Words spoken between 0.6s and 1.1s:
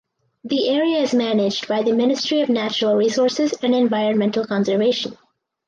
area